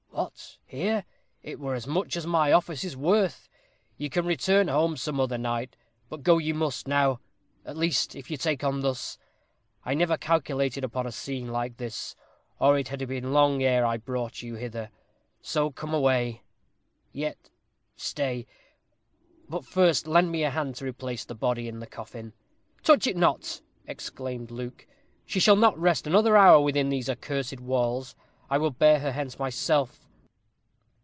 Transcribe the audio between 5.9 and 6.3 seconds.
But